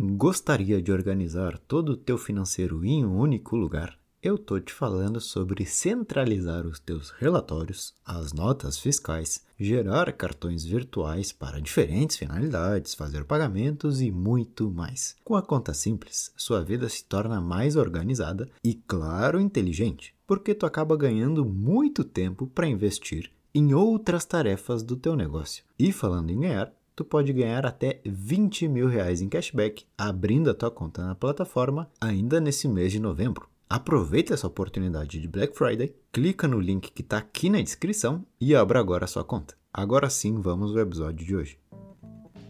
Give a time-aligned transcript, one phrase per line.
[0.00, 3.98] Gostaria de organizar todo o teu financeiro em um único lugar?
[4.22, 11.32] Eu tô te falando sobre centralizar os teus relatórios, as notas fiscais, gerar cartões virtuais
[11.32, 15.16] para diferentes finalidades, fazer pagamentos e muito mais.
[15.24, 20.64] Com a conta simples, sua vida se torna mais organizada e, claro, inteligente, porque tu
[20.64, 25.64] acaba ganhando muito tempo para investir em outras tarefas do teu negócio.
[25.76, 30.54] E falando em ganhar, tu pode ganhar até 20 mil reais em cashback abrindo a
[30.54, 33.48] tua conta na plataforma ainda nesse mês de novembro.
[33.70, 38.52] Aproveita essa oportunidade de Black Friday, clica no link que está aqui na descrição e
[38.52, 39.54] abra agora a sua conta.
[39.72, 41.60] Agora sim, vamos ao episódio de hoje.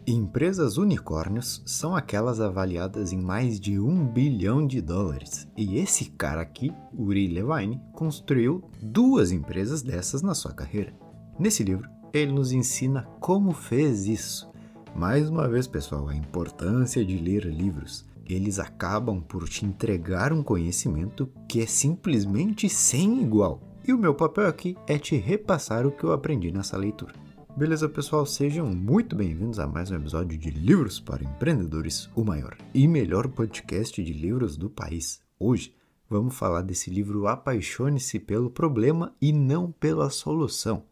[0.07, 5.47] Empresas unicórnios são aquelas avaliadas em mais de um bilhão de dólares.
[5.55, 10.91] E esse cara aqui, Uri Levine, construiu duas empresas dessas na sua carreira.
[11.37, 14.49] Nesse livro, ele nos ensina como fez isso.
[14.95, 18.05] Mais uma vez, pessoal, a importância de ler livros.
[18.27, 23.61] Eles acabam por te entregar um conhecimento que é simplesmente sem igual.
[23.87, 27.13] E o meu papel aqui é te repassar o que eu aprendi nessa leitura.
[27.55, 28.25] Beleza, pessoal?
[28.25, 33.27] Sejam muito bem-vindos a mais um episódio de Livros para Empreendedores, o maior e melhor
[33.27, 35.21] podcast de livros do país.
[35.39, 35.73] Hoje
[36.07, 40.83] vamos falar desse livro Apaixone-se pelo Problema e não pela Solução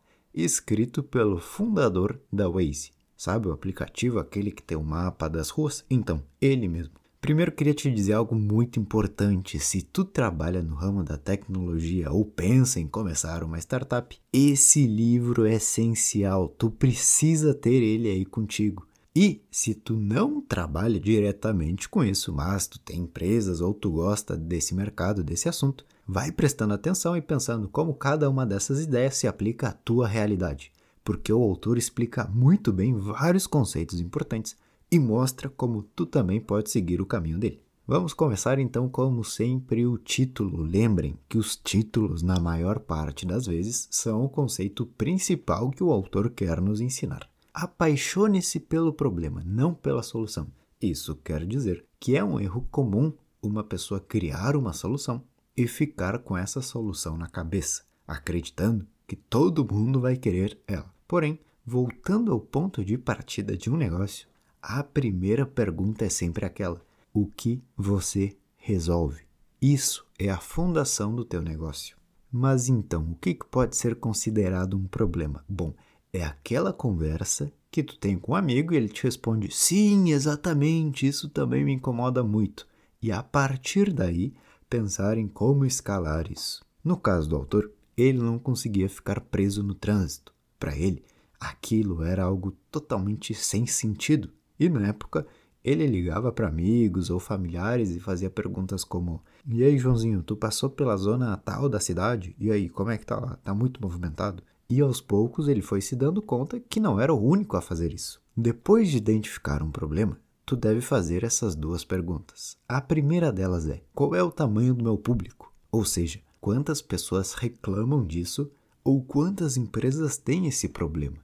[0.44, 2.92] escrito pelo fundador da Waze.
[3.16, 5.84] Sabe o aplicativo, aquele que tem o mapa das ruas?
[5.90, 6.94] Então, ele mesmo.
[7.20, 9.60] Primeiro queria te dizer algo muito importante.
[9.60, 15.46] Se tu trabalha no ramo da tecnologia ou pensa em começar uma startup, esse livro
[15.46, 16.48] é essencial.
[16.48, 18.88] Tu precisa ter ele aí contigo.
[19.16, 24.38] E se tu não trabalha diretamente com isso, mas tu tem empresas ou tu gosta
[24.38, 29.28] desse mercado, desse assunto, vai prestando atenção e pensando como cada uma dessas ideias se
[29.28, 30.72] aplica à tua realidade,
[31.04, 34.56] porque o autor explica muito bem vários conceitos importantes
[34.90, 37.62] e mostra como tu também pode seguir o caminho dele.
[37.86, 40.62] Vamos começar então, como sempre, o título.
[40.62, 45.92] Lembrem que os títulos, na maior parte das vezes, são o conceito principal que o
[45.92, 47.30] autor quer nos ensinar.
[47.54, 50.48] Apaixone-se pelo problema, não pela solução.
[50.82, 55.24] Isso quer dizer que é um erro comum uma pessoa criar uma solução
[55.58, 60.94] e ficar com essa solução na cabeça, acreditando que todo mundo vai querer ela.
[61.08, 64.28] Porém, voltando ao ponto de partida de um negócio,
[64.62, 66.80] a primeira pergunta é sempre aquela:
[67.12, 69.24] o que você resolve?
[69.60, 71.98] Isso é a fundação do teu negócio.
[72.32, 75.44] Mas então, o que pode ser considerado um problema?
[75.50, 75.74] Bom,
[76.14, 81.08] é aquela conversa que tu tem com um amigo e ele te responde: sim, exatamente,
[81.08, 82.68] isso também me incomoda muito.
[83.02, 84.34] E a partir daí,
[84.70, 86.64] pensar em como escalar isso.
[86.84, 90.34] No caso do autor, ele não conseguia ficar preso no trânsito.
[90.60, 91.04] Para ele,
[91.40, 94.30] aquilo era algo totalmente sem sentido.
[94.60, 95.26] E na época,
[95.64, 100.70] ele ligava para amigos ou familiares e fazia perguntas como: E aí, Joãozinho, tu passou
[100.70, 102.36] pela zona tal da cidade?
[102.40, 103.38] E aí, como é que tá lá?
[103.44, 104.44] Tá muito movimentado?
[104.70, 107.94] E aos poucos ele foi se dando conta que não era o único a fazer
[107.94, 108.22] isso.
[108.36, 112.56] Depois de identificar um problema, tu deve fazer essas duas perguntas.
[112.70, 115.54] A primeira delas é: qual é o tamanho do meu público?
[115.70, 118.50] Ou seja, quantas pessoas reclamam disso
[118.82, 121.18] ou quantas empresas têm esse problema?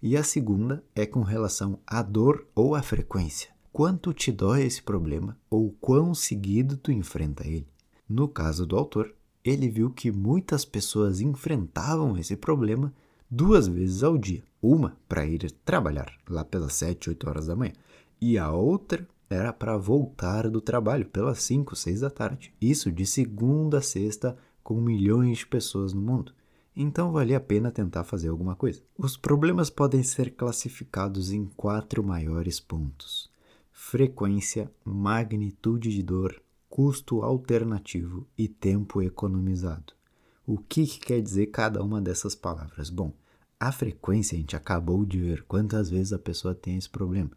[0.00, 3.50] E a segunda é com relação à dor ou à frequência.
[3.72, 7.66] Quanto te dói esse problema ou quão seguido tu enfrenta ele?
[8.08, 9.12] No caso do autor,
[9.44, 12.94] ele viu que muitas pessoas enfrentavam esse problema
[13.28, 14.44] duas vezes ao dia.
[14.62, 17.72] Uma para ir trabalhar lá pelas 7, 8 horas da manhã,
[18.20, 22.52] e a outra era para voltar do trabalho pelas 5, 6 da tarde.
[22.60, 26.32] Isso de segunda a sexta, com milhões de pessoas no mundo.
[26.74, 28.80] Então valia a pena tentar fazer alguma coisa.
[28.96, 33.30] Os problemas podem ser classificados em quatro maiores pontos:
[33.72, 39.92] frequência, magnitude de dor, custo alternativo e tempo economizado.
[40.46, 42.88] O que, que quer dizer cada uma dessas palavras?
[42.88, 43.12] Bom,
[43.60, 47.30] a frequência a gente acabou de ver quantas vezes a pessoa tem esse problema.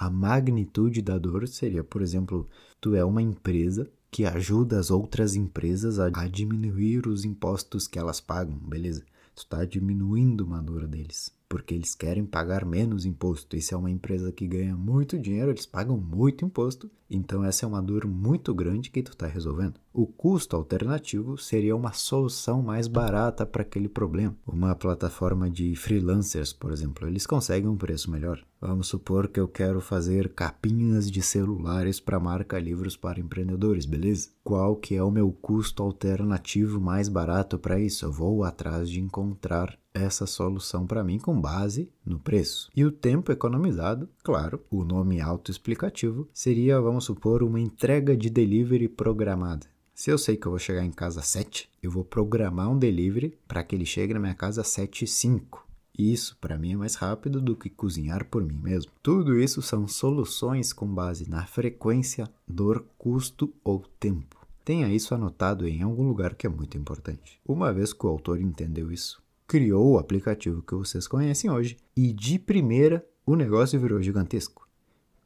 [0.00, 2.48] A magnitude da dor seria, por exemplo,
[2.80, 7.98] tu é uma empresa que ajuda as outras empresas a, a diminuir os impostos que
[7.98, 9.04] elas pagam, beleza?
[9.34, 13.56] Tu está diminuindo uma dor deles porque eles querem pagar menos imposto.
[13.56, 16.88] E se é uma empresa que ganha muito dinheiro, eles pagam muito imposto.
[17.10, 19.74] Então essa é uma dor muito grande que tu está resolvendo.
[19.92, 24.36] O custo alternativo seria uma solução mais barata para aquele problema.
[24.46, 28.40] Uma plataforma de freelancers, por exemplo, eles conseguem um preço melhor.
[28.60, 34.30] Vamos supor que eu quero fazer capinhas de celulares para marca livros para empreendedores, beleza?
[34.44, 38.04] Qual que é o meu custo alternativo mais barato para isso?
[38.04, 42.70] Eu vou atrás de encontrar essa solução para mim com base no preço.
[42.74, 48.88] E o tempo economizado, claro, o nome autoexplicativo, seria, vamos supor, uma entrega de delivery
[48.88, 49.66] programada.
[49.94, 52.78] Se eu sei que eu vou chegar em casa às 7, eu vou programar um
[52.78, 55.66] delivery para que ele chegue na minha casa às 7 e 5.
[55.98, 58.90] Isso, para mim, é mais rápido do que cozinhar por mim mesmo.
[59.02, 64.40] Tudo isso são soluções com base na frequência, dor, custo ou tempo.
[64.64, 67.38] Tenha isso anotado em algum lugar que é muito importante.
[67.46, 72.12] Uma vez que o autor entendeu isso, criou o aplicativo que vocês conhecem hoje e
[72.12, 74.64] de primeira o negócio virou gigantesco.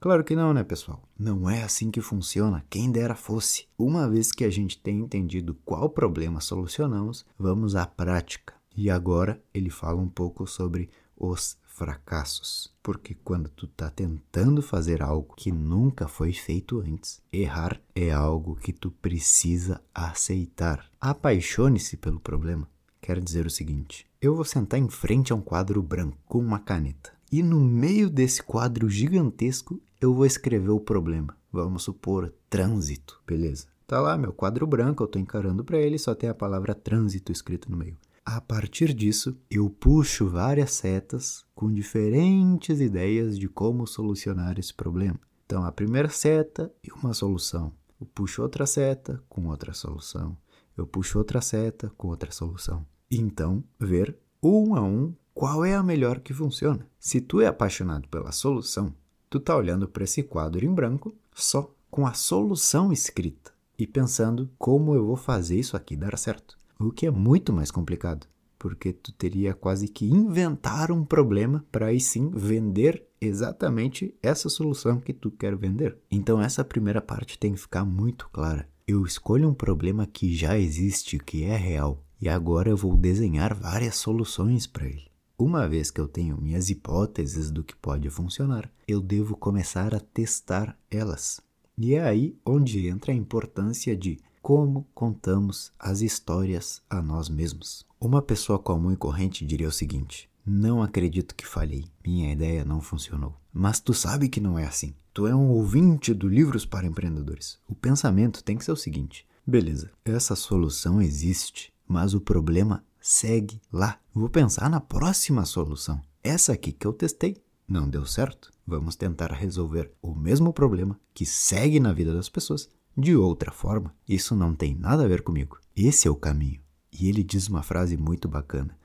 [0.01, 1.07] Claro que não, né, pessoal?
[1.19, 3.67] Não é assim que funciona, quem dera fosse.
[3.77, 8.55] Uma vez que a gente tem entendido qual problema solucionamos, vamos à prática.
[8.75, 12.73] E agora ele fala um pouco sobre os fracassos.
[12.83, 18.57] Porque quando tu tá tentando fazer algo que nunca foi feito antes, errar é algo
[18.57, 20.91] que tu precisa aceitar.
[20.99, 22.67] Apaixone-se pelo problema.
[23.05, 26.59] Quer dizer o seguinte: eu vou sentar em frente a um quadro branco com uma
[26.59, 27.13] caneta.
[27.31, 31.37] E no meio desse quadro gigantesco, eu vou escrever o problema.
[31.53, 33.21] Vamos supor trânsito.
[33.27, 33.67] Beleza.
[33.87, 37.31] Tá lá meu quadro branco, eu tô encarando para ele, só tem a palavra trânsito
[37.31, 37.99] escrito no meio.
[38.25, 45.21] A partir disso, eu puxo várias setas com diferentes ideias de como solucionar esse problema.
[45.45, 47.73] Então, a primeira seta e uma solução.
[48.01, 50.35] Eu puxo outra seta com outra solução.
[50.77, 52.87] Eu puxo outra seta com outra solução.
[53.11, 56.87] Então, ver um a um qual é a melhor que funciona.
[56.99, 58.95] Se tu é apaixonado pela solução,
[59.29, 64.51] tu tá olhando para esse quadro em branco só com a solução escrita e pensando
[64.59, 68.27] como eu vou fazer isso aqui dar certo o que é muito mais complicado,
[68.59, 75.01] porque tu teria quase que inventar um problema para aí sim vender exatamente essa solução
[75.01, 75.97] que tu quer vender.
[76.11, 78.69] Então essa primeira parte tem que ficar muito clara.
[78.87, 83.55] Eu escolho um problema que já existe, que é real, e agora eu vou desenhar
[83.55, 85.11] várias soluções para ele.
[85.39, 90.01] Uma vez que eu tenho minhas hipóteses do que pode funcionar, eu devo começar a
[90.01, 91.39] testar elas.
[91.77, 97.85] E é aí onde entra a importância de como contamos as histórias a nós mesmos.
[98.01, 102.81] Uma pessoa comum e corrente diria o seguinte: Não acredito que falhei, minha ideia não
[102.81, 103.35] funcionou.
[103.53, 104.95] Mas tu sabe que não é assim.
[105.13, 107.59] Tu é um ouvinte do Livros para Empreendedores.
[107.69, 113.61] O pensamento tem que ser o seguinte: beleza, essa solução existe, mas o problema segue
[113.73, 113.99] lá.
[114.13, 116.01] Vou pensar na próxima solução.
[116.23, 117.37] Essa aqui que eu testei
[117.69, 118.53] não deu certo.
[118.67, 123.93] Vamos tentar resolver o mesmo problema que segue na vida das pessoas de outra forma,
[124.09, 125.59] isso não tem nada a ver comigo.
[125.75, 126.61] Esse é o caminho.
[126.93, 128.79] E ele diz uma frase muito bacana: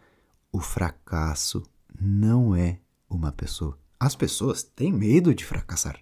[0.51, 1.61] o fracasso
[1.99, 3.77] não é uma pessoa.
[3.99, 5.99] As pessoas têm medo de fracassar.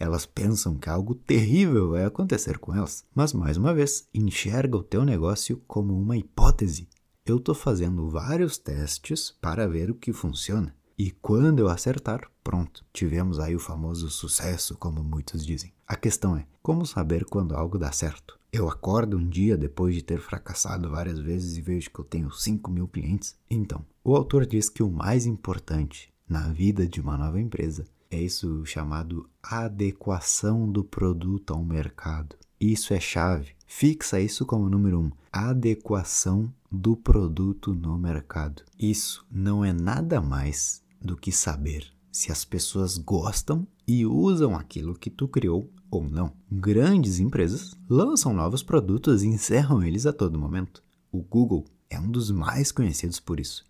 [0.00, 3.04] Elas pensam que algo terrível vai acontecer com elas.
[3.14, 6.88] Mas, mais uma vez, enxerga o teu negócio como uma hipótese.
[7.26, 10.74] Eu estou fazendo vários testes para ver o que funciona.
[10.96, 15.70] E quando eu acertar, pronto, tivemos aí o famoso sucesso, como muitos dizem.
[15.86, 18.40] A questão é: como saber quando algo dá certo?
[18.50, 22.30] Eu acordo um dia depois de ter fracassado várias vezes e vejo que eu tenho
[22.30, 23.36] 5 mil clientes?
[23.50, 28.20] Então, o autor diz que o mais importante na vida de uma nova empresa é
[28.20, 32.36] isso chamado adequação do produto ao mercado.
[32.60, 33.52] Isso é chave.
[33.66, 38.62] Fixa isso como número um: adequação do produto no mercado.
[38.78, 44.98] Isso não é nada mais do que saber se as pessoas gostam e usam aquilo
[44.98, 46.32] que tu criou ou não.
[46.50, 50.82] Grandes empresas lançam novos produtos e encerram eles a todo momento.
[51.12, 53.64] O Google é um dos mais conhecidos por isso.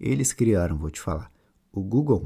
[0.00, 1.30] Eles criaram, vou te falar,
[1.72, 2.22] o Google+,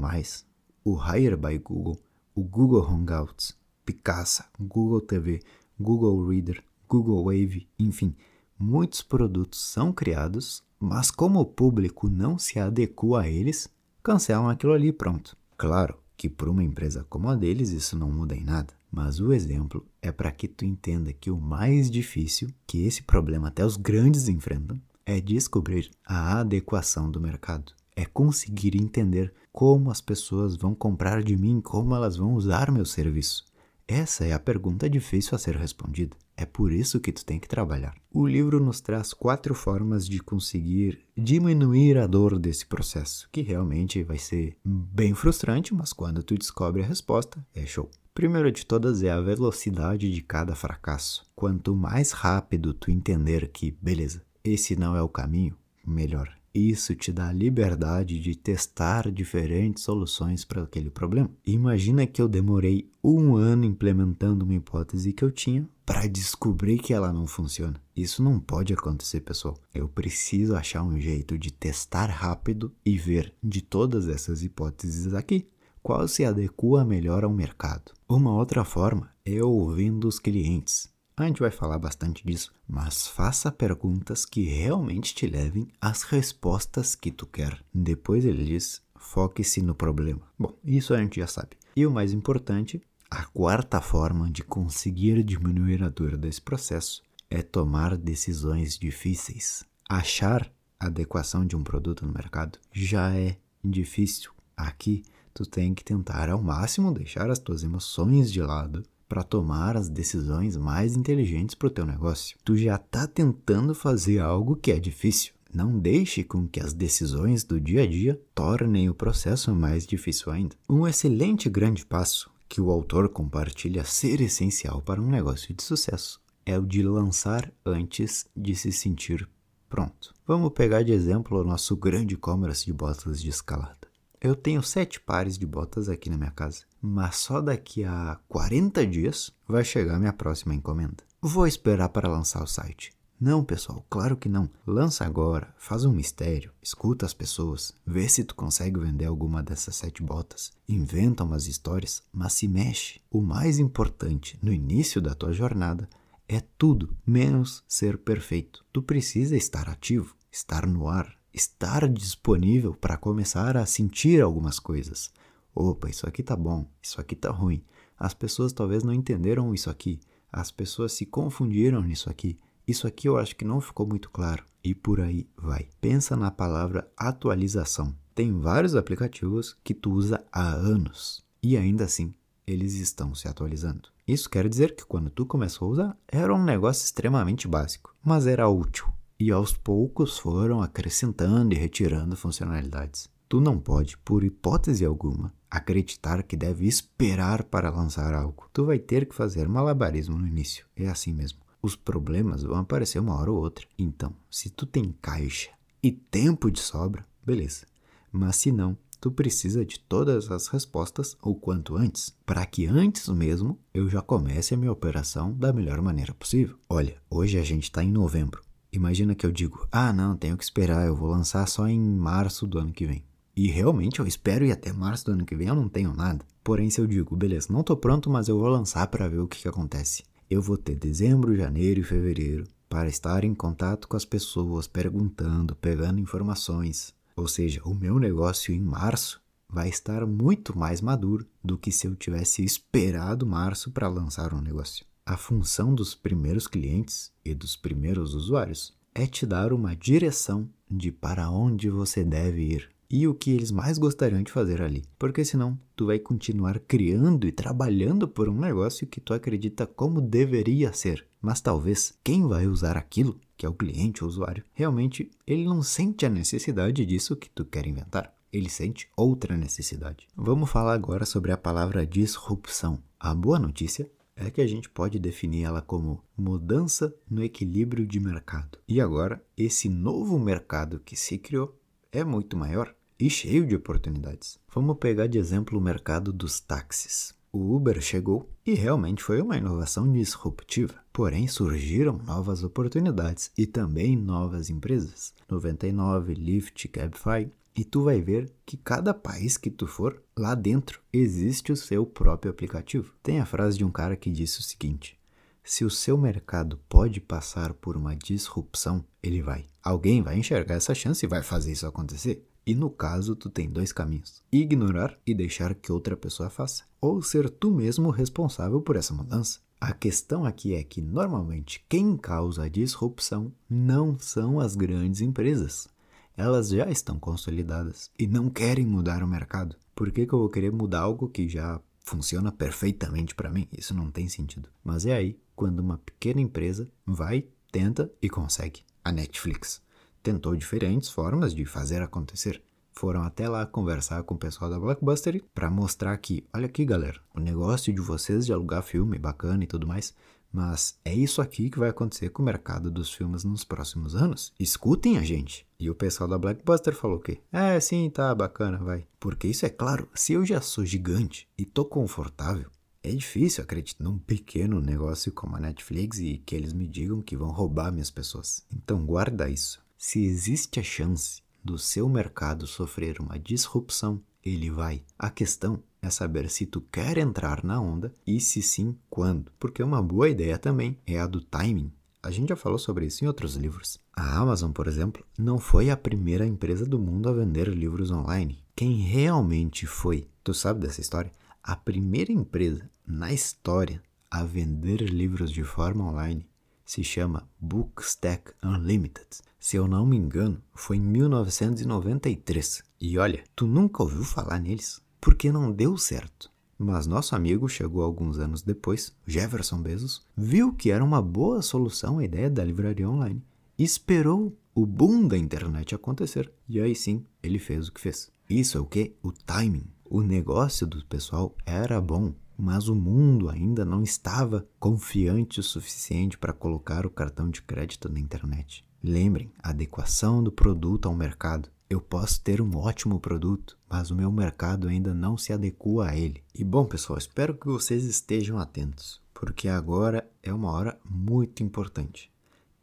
[0.89, 1.99] o Hire by Google,
[2.33, 5.41] o Google Hangouts, Picasa, Google TV,
[5.77, 8.15] Google Reader, Google Wave, enfim,
[8.57, 13.67] muitos produtos são criados, mas como o público não se adequa a eles,
[14.01, 15.35] cancelam aquilo ali pronto.
[15.57, 18.73] Claro que para uma empresa como a deles isso não muda em nada.
[18.89, 23.49] Mas o exemplo é para que tu entenda que o mais difícil que esse problema
[23.49, 27.73] até os grandes enfrentam é descobrir a adequação do mercado.
[27.97, 32.85] É conseguir entender como as pessoas vão comprar de mim, como elas vão usar meu
[32.85, 33.43] serviço.
[33.87, 36.15] Essa é a pergunta difícil a ser respondida.
[36.35, 37.95] É por isso que tu tem que trabalhar.
[38.13, 44.03] O livro nos traz quatro formas de conseguir diminuir a dor desse processo, que realmente
[44.03, 47.89] vai ser bem frustrante, mas quando tu descobre a resposta, é show.
[48.13, 51.25] Primeiro de todas é a velocidade de cada fracasso.
[51.35, 56.36] Quanto mais rápido tu entender que, beleza, esse não é o caminho, melhor.
[56.57, 61.29] Isso te dá a liberdade de testar diferentes soluções para aquele problema.
[61.45, 66.95] Imagina que eu demorei um ano implementando uma hipótese que eu tinha para descobrir que
[66.95, 67.79] ela não funciona.
[67.95, 69.55] Isso não pode acontecer, pessoal.
[69.71, 75.47] Eu preciso achar um jeito de testar rápido e ver de todas essas hipóteses aqui
[75.83, 77.91] qual se adequa melhor ao mercado.
[78.09, 80.89] Uma outra forma é ouvindo os clientes.
[81.19, 86.93] A gente vai falar bastante disso, mas faça perguntas que realmente te levem às respostas
[86.93, 87.59] que tu quer.
[87.73, 90.21] Depois ele diz: foque-se no problema.
[90.37, 91.57] Bom, isso a gente já sabe.
[91.75, 97.41] E o mais importante, a quarta forma de conseguir diminuir a dor desse processo é
[97.41, 99.65] tomar decisões difíceis.
[99.89, 104.29] Achar a adequação de um produto no mercado já é difícil.
[104.55, 109.77] Aqui tu tem que tentar ao máximo deixar as tuas emoções de lado para tomar
[109.77, 112.37] as decisões mais inteligentes para o teu negócio.
[112.43, 115.33] Tu já está tentando fazer algo que é difícil.
[115.53, 120.31] Não deixe com que as decisões do dia a dia tornem o processo mais difícil
[120.31, 120.55] ainda.
[120.69, 126.21] Um excelente grande passo que o autor compartilha ser essencial para um negócio de sucesso
[126.45, 129.27] é o de lançar antes de se sentir
[129.69, 130.13] pronto.
[130.25, 133.86] Vamos pegar de exemplo o nosso grande e-commerce de botas de escalada.
[134.19, 138.85] Eu tenho sete pares de botas aqui na minha casa, mas só daqui a 40
[138.87, 141.03] dias vai chegar minha próxima encomenda.
[141.21, 142.91] Vou esperar para lançar o site.
[143.19, 144.49] Não, pessoal, claro que não.
[144.65, 149.75] Lança agora, faz um mistério, escuta as pessoas, vê se tu consegue vender alguma dessas
[149.75, 153.01] sete botas, inventa umas histórias, mas se mexe.
[153.11, 155.87] O mais importante no início da tua jornada
[156.27, 158.65] é tudo menos ser perfeito.
[158.73, 165.11] Tu precisa estar ativo, estar no ar, estar disponível para começar a sentir algumas coisas.
[165.53, 167.63] Opa, isso aqui tá bom, isso aqui tá ruim.
[167.97, 169.99] As pessoas talvez não entenderam isso aqui.
[170.31, 172.39] As pessoas se confundiram nisso aqui.
[172.67, 174.43] Isso aqui eu acho que não ficou muito claro.
[174.63, 175.69] E por aí vai.
[175.79, 177.95] Pensa na palavra atualização.
[178.13, 182.13] Tem vários aplicativos que tu usa há anos e ainda assim
[182.45, 183.89] eles estão se atualizando.
[184.07, 188.25] Isso quer dizer que quando tu começou a usar, era um negócio extremamente básico, mas
[188.25, 193.09] era útil e aos poucos foram acrescentando e retirando funcionalidades.
[193.27, 198.49] Tu não pode, por hipótese alguma, acreditar que deve esperar para lançar algo.
[198.53, 200.65] Tu vai ter que fazer malabarismo no início.
[200.75, 201.39] É assim mesmo.
[201.61, 203.67] Os problemas vão aparecer uma hora ou outra.
[203.77, 205.49] Então, se tu tem caixa
[205.83, 207.65] e tempo de sobra, beleza.
[208.11, 213.09] Mas se não, tu precisa de todas as respostas o quanto antes, para que antes
[213.09, 216.57] mesmo eu já comece a minha operação da melhor maneira possível.
[216.69, 218.46] Olha, hoje a gente está em novembro.
[218.77, 222.45] Imagina que eu digo, ah, não, tenho que esperar, eu vou lançar só em março
[222.45, 223.03] do ano que vem.
[223.35, 226.23] E realmente eu espero ir até março do ano que vem, eu não tenho nada.
[226.43, 229.27] Porém, se eu digo, beleza, não tô pronto, mas eu vou lançar para ver o
[229.27, 230.03] que, que acontece.
[230.29, 235.55] Eu vou ter dezembro, janeiro e fevereiro para estar em contato com as pessoas, perguntando,
[235.55, 236.93] pegando informações.
[237.15, 239.19] Ou seja, o meu negócio em março
[239.49, 244.41] vai estar muito mais maduro do que se eu tivesse esperado março para lançar um
[244.41, 244.85] negócio.
[245.09, 250.91] A função dos primeiros clientes e dos primeiros usuários é te dar uma direção de
[250.91, 254.83] para onde você deve ir e o que eles mais gostariam de fazer ali.
[254.99, 260.01] Porque senão tu vai continuar criando e trabalhando por um negócio que tu acredita como
[260.01, 261.07] deveria ser.
[261.21, 265.63] Mas talvez quem vai usar aquilo, que é o cliente ou usuário, realmente ele não
[265.63, 268.13] sente a necessidade disso que tu quer inventar.
[268.29, 270.05] Ele sente outra necessidade.
[270.13, 272.83] Vamos falar agora sobre a palavra disrupção.
[272.99, 277.99] A boa notícia é que a gente pode definir ela como mudança no equilíbrio de
[277.99, 278.57] mercado.
[278.67, 281.57] E agora, esse novo mercado que se criou
[281.91, 284.39] é muito maior e cheio de oportunidades.
[284.53, 287.15] Vamos pegar de exemplo o mercado dos táxis.
[287.31, 290.73] O Uber chegou e realmente foi uma inovação disruptiva.
[290.91, 295.13] Porém, surgiram novas oportunidades e também novas empresas.
[295.29, 300.79] 99, Lyft, Cabify e tu vai ver que cada país que tu for, lá dentro
[300.93, 302.93] existe o seu próprio aplicativo.
[303.01, 304.95] Tem a frase de um cara que disse o seguinte:
[305.43, 309.45] se o seu mercado pode passar por uma disrupção, ele vai.
[309.63, 312.23] Alguém vai enxergar essa chance e vai fazer isso acontecer.
[312.45, 317.01] E no caso, tu tem dois caminhos: ignorar e deixar que outra pessoa faça, ou
[317.01, 319.39] ser tu mesmo responsável por essa mudança.
[319.59, 325.67] A questão aqui é que normalmente quem causa a disrupção não são as grandes empresas,
[326.17, 329.55] elas já estão consolidadas e não querem mudar o mercado.
[329.75, 333.47] Por que, que eu vou querer mudar algo que já funciona perfeitamente para mim?
[333.55, 334.49] Isso não tem sentido.
[334.63, 338.61] Mas é aí quando uma pequena empresa vai, tenta e consegue.
[338.83, 339.61] A Netflix
[340.01, 342.41] tentou diferentes formas de fazer acontecer.
[342.73, 346.99] Foram até lá conversar com o pessoal da Blockbuster para mostrar que, olha aqui galera,
[347.13, 349.93] o negócio de vocês de alugar filme bacana e tudo mais
[350.31, 354.33] Mas é isso aqui que vai acontecer com o mercado dos filmes nos próximos anos.
[354.39, 355.45] Escutem a gente.
[355.59, 357.19] E o pessoal da Blackbuster falou o quê?
[357.31, 358.85] É, sim, tá bacana, vai.
[358.99, 362.49] Porque isso é claro, se eu já sou gigante e tô confortável,
[362.83, 367.17] é difícil acreditar num pequeno negócio como a Netflix e que eles me digam que
[367.17, 368.45] vão roubar minhas pessoas.
[368.51, 369.61] Então guarda isso.
[369.77, 374.01] Se existe a chance do seu mercado sofrer uma disrupção,
[374.33, 374.83] ele vai.
[374.97, 379.31] A questão é saber se tu quer entrar na onda e se sim, quando.
[379.39, 381.71] Porque uma boa ideia também é a do timing.
[382.01, 383.79] A gente já falou sobre isso em outros livros.
[383.93, 388.43] A Amazon, por exemplo, não foi a primeira empresa do mundo a vender livros online.
[388.55, 391.11] Quem realmente foi, tu sabe dessa história?
[391.43, 396.25] A primeira empresa na história a vender livros de forma online
[396.67, 399.07] se chama Bookstack Unlimited.
[399.39, 402.61] Se eu não me engano, foi em 1993.
[402.81, 406.29] E olha, tu nunca ouviu falar neles porque não deu certo.
[406.59, 411.99] Mas nosso amigo chegou alguns anos depois, Jefferson Bezos, viu que era uma boa solução
[411.99, 413.23] a ideia da livraria online
[413.57, 416.31] esperou o boom da internet acontecer.
[416.47, 418.11] E aí sim, ele fez o que fez.
[418.29, 418.95] Isso é o que?
[419.01, 419.65] O timing.
[419.85, 426.17] O negócio do pessoal era bom, mas o mundo ainda não estava confiante o suficiente
[426.17, 428.63] para colocar o cartão de crédito na internet.
[428.83, 431.49] Lembrem, adequação do produto ao mercado.
[431.69, 435.97] Eu posso ter um ótimo produto, mas o meu mercado ainda não se adequa a
[435.97, 436.23] ele.
[436.33, 442.11] E bom, pessoal, espero que vocês estejam atentos, porque agora é uma hora muito importante.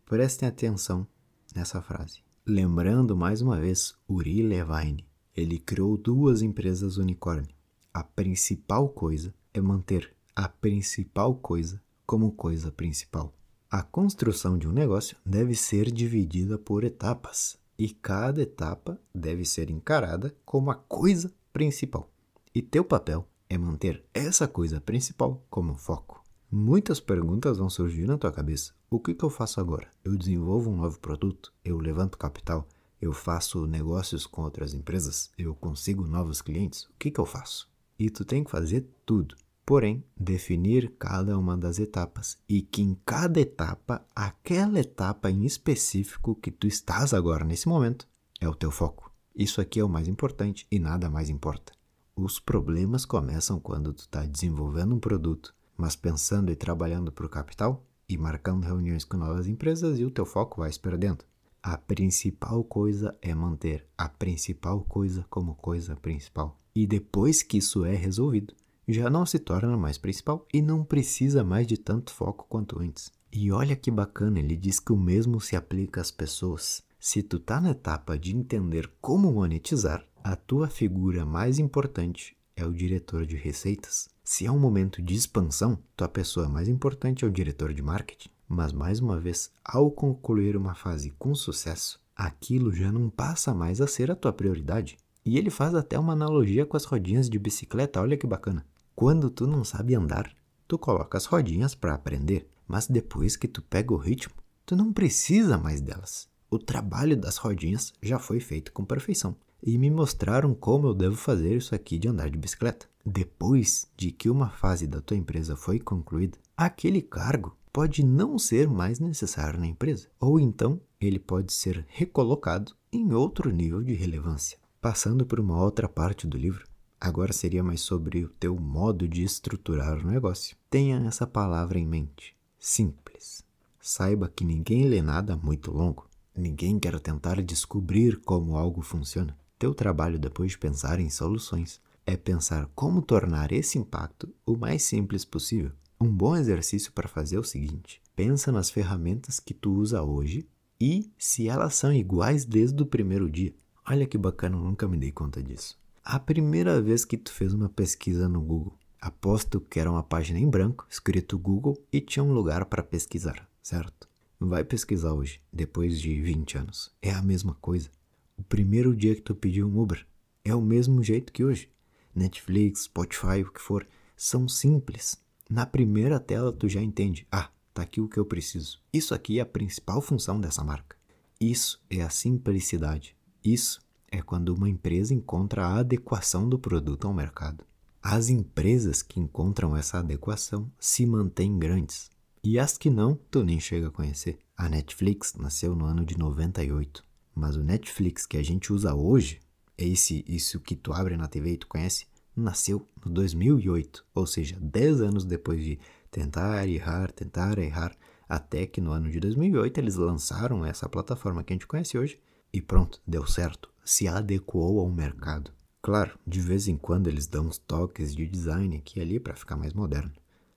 [0.07, 1.07] Prestem atenção
[1.55, 2.23] nessa frase.
[2.47, 5.05] Lembrando mais uma vez Uri Levine,
[5.37, 7.55] ele criou duas empresas unicórnio.
[7.93, 13.33] A principal coisa é manter a principal coisa como coisa principal.
[13.71, 19.71] A construção de um negócio deve ser dividida por etapas e cada etapa deve ser
[19.71, 22.11] encarada como a coisa principal.
[22.53, 26.23] E teu papel é manter essa coisa principal como foco.
[26.51, 28.73] Muitas perguntas vão surgir na tua cabeça.
[28.91, 29.89] O que, que eu faço agora?
[30.05, 31.53] Eu desenvolvo um novo produto?
[31.65, 32.69] Eu levanto capital?
[33.01, 35.31] Eu faço negócios com outras empresas?
[35.39, 36.85] Eu consigo novos clientes?
[36.85, 37.69] O que, que eu faço?
[37.99, 39.37] E tu tem que fazer tudo.
[39.67, 46.35] Porém, definir cada uma das etapas e que em cada etapa, aquela etapa em específico
[46.35, 48.07] que tu estás agora nesse momento,
[48.41, 49.11] é o teu foco.
[49.35, 51.73] Isso aqui é o mais importante e nada mais importa.
[52.15, 57.29] Os problemas começam quando tu está desenvolvendo um produto, mas pensando e trabalhando para o
[57.29, 61.25] capital e marcando reuniões com novas empresas e o teu foco vai se perdendo.
[61.63, 66.61] A principal coisa é manter a principal coisa como coisa principal.
[66.75, 68.55] E depois que isso é resolvido,
[68.89, 73.13] já não se torna mais principal e não precisa mais de tanto foco quanto antes.
[73.33, 76.83] E olha que bacana, ele diz que o mesmo se aplica às pessoas.
[77.01, 82.65] Se tu tá na etapa de entender como monetizar, a tua figura mais importante é
[82.65, 84.09] o diretor de receitas.
[84.23, 88.31] Se é um momento de expansão, tua pessoa mais importante é o diretor de marketing.
[88.49, 93.81] Mas mais uma vez, ao concluir uma fase com sucesso, aquilo já não passa mais
[93.81, 94.97] a ser a tua prioridade.
[95.27, 98.65] E ele faz até uma analogia com as rodinhas de bicicleta, olha que bacana.
[98.97, 100.33] Quando tu não sabe andar,
[100.69, 104.93] tu coloca as rodinhas para aprender, mas depois que tu pega o ritmo, tu não
[104.93, 106.29] precisa mais delas.
[106.49, 111.17] O trabalho das rodinhas já foi feito com perfeição e me mostraram como eu devo
[111.17, 112.87] fazer isso aqui de andar de bicicleta.
[113.05, 118.69] Depois de que uma fase da tua empresa foi concluída, aquele cargo pode não ser
[118.69, 124.57] mais necessário na empresa, ou então ele pode ser recolocado em outro nível de relevância.
[124.81, 126.65] Passando por uma outra parte do livro,
[127.05, 130.57] Agora seria mais sobre o teu modo de estruturar o negócio.
[130.71, 132.35] Tenha essa palavra em mente.
[132.59, 133.45] Simples.
[133.79, 136.09] Saiba que ninguém lê nada muito longo.
[136.35, 139.37] Ninguém quer tentar descobrir como algo funciona.
[139.59, 144.83] Teu trabalho depois de pensar em soluções é pensar como tornar esse impacto o mais
[144.83, 145.73] simples possível.
[146.01, 150.49] Um bom exercício para fazer é o seguinte: pensa nas ferramentas que tu usa hoje
[150.81, 153.55] e se elas são iguais desde o primeiro dia.
[153.87, 155.84] Olha que bacana, eu nunca me dei conta disso.
[156.07, 160.39] A primeira vez que tu fez uma pesquisa no Google, aposto que era uma página
[160.39, 164.07] em branco, escrito Google e tinha um lugar para pesquisar, certo?
[164.39, 166.95] Vai pesquisar hoje, depois de 20 anos.
[167.01, 167.89] É a mesma coisa.
[168.37, 170.07] O primeiro dia que tu pediu um Uber
[170.45, 171.71] é o mesmo jeito que hoje.
[172.15, 175.19] Netflix, Spotify, o que for, são simples.
[175.49, 177.27] Na primeira tela tu já entende.
[177.33, 178.79] Ah, tá aqui o que eu preciso.
[178.93, 180.99] Isso aqui é a principal função dessa marca.
[181.41, 183.17] Isso é a simplicidade.
[183.43, 183.81] Isso
[184.15, 187.65] é quando uma empresa encontra a adequação do produto ao mercado.
[188.01, 192.11] As empresas que encontram essa adequação se mantêm grandes.
[192.43, 194.39] E as que não, tu nem chega a conhecer.
[194.57, 197.03] A Netflix nasceu no ano de 98,
[197.35, 199.41] mas o Netflix que a gente usa hoje,
[199.77, 204.57] esse isso que tu abre na TV e tu conhece, nasceu no 2008, ou seja,
[204.61, 207.97] 10 anos depois de tentar errar, tentar errar,
[208.29, 212.21] até que no ano de 2008 eles lançaram essa plataforma que a gente conhece hoje
[212.53, 215.53] e pronto, deu certo, se adequou ao mercado.
[215.83, 219.37] Claro, de vez em quando eles dão uns toques de design aqui e ali para
[219.37, 220.13] ficar mais moderno.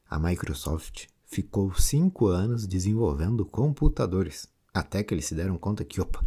[0.09, 6.25] A Microsoft ficou cinco anos desenvolvendo computadores, até que eles se deram conta que, opa,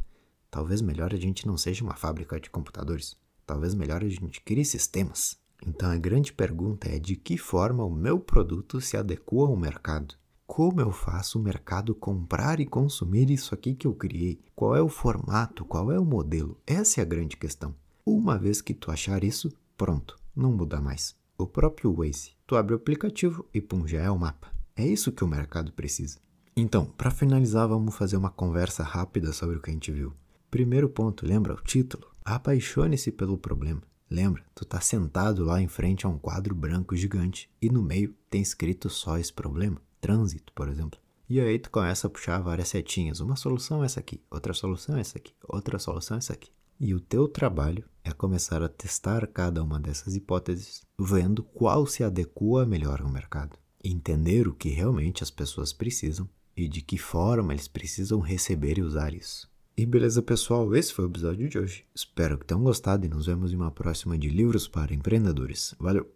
[0.51, 4.65] talvez melhor a gente não seja uma fábrica de computadores, talvez melhor a gente crie
[4.65, 5.39] sistemas.
[5.67, 10.15] Então a grande pergunta é de que forma o meu produto se adequa ao mercado?
[10.53, 14.41] Como eu faço o mercado comprar e consumir isso aqui que eu criei?
[14.53, 15.65] Qual é o formato?
[15.65, 16.61] Qual é o modelo?
[16.67, 17.73] Essa é a grande questão.
[18.05, 21.15] Uma vez que tu achar isso, pronto, não muda mais.
[21.39, 24.53] O próprio Waze, tu abre o aplicativo e pum, já é o mapa.
[24.75, 26.19] É isso que o mercado precisa.
[26.57, 30.13] Então, para finalizar, vamos fazer uma conversa rápida sobre o que a gente viu.
[30.51, 32.09] Primeiro ponto, lembra o título?
[32.25, 33.83] Apaixone-se pelo problema.
[34.11, 38.13] Lembra, tu tá sentado lá em frente a um quadro branco gigante e no meio
[38.29, 40.99] tem escrito só esse problema, trânsito, por exemplo.
[41.29, 43.21] E aí tu começa a puxar várias setinhas.
[43.21, 46.51] Uma solução é essa aqui, outra solução é essa aqui, outra solução é essa aqui.
[46.81, 52.03] E o teu trabalho é começar a testar cada uma dessas hipóteses, vendo qual se
[52.03, 53.57] adequa melhor ao mercado.
[53.85, 58.83] Entender o que realmente as pessoas precisam e de que forma eles precisam receber e
[58.83, 59.49] usar isso.
[59.77, 61.87] E beleza, pessoal, esse foi o episódio de hoje.
[61.95, 65.75] Espero que tenham gostado e nos vemos em uma próxima de Livros para Empreendedores.
[65.79, 66.07] Valeu!